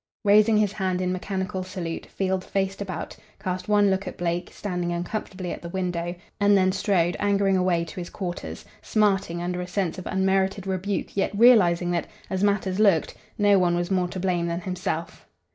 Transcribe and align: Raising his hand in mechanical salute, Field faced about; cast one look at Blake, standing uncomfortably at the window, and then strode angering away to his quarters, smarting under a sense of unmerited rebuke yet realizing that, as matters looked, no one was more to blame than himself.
Raising 0.25 0.57
his 0.57 0.71
hand 0.73 0.99
in 0.99 1.11
mechanical 1.11 1.61
salute, 1.61 2.07
Field 2.07 2.43
faced 2.43 2.81
about; 2.81 3.15
cast 3.39 3.69
one 3.69 3.91
look 3.91 4.07
at 4.07 4.17
Blake, 4.17 4.49
standing 4.51 4.91
uncomfortably 4.91 5.51
at 5.51 5.61
the 5.61 5.69
window, 5.69 6.15
and 6.39 6.57
then 6.57 6.71
strode 6.71 7.15
angering 7.19 7.55
away 7.55 7.85
to 7.85 7.97
his 7.99 8.09
quarters, 8.09 8.65
smarting 8.81 9.43
under 9.43 9.61
a 9.61 9.67
sense 9.67 9.99
of 9.99 10.07
unmerited 10.07 10.65
rebuke 10.65 11.15
yet 11.15 11.29
realizing 11.37 11.91
that, 11.91 12.07
as 12.31 12.43
matters 12.43 12.79
looked, 12.79 13.13
no 13.37 13.59
one 13.59 13.75
was 13.75 13.91
more 13.91 14.07
to 14.07 14.19
blame 14.19 14.47
than 14.47 14.61
himself. 14.61 15.27